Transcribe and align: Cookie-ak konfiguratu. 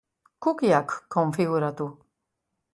Cookie-ak 0.39 0.89
konfiguratu. 1.15 1.87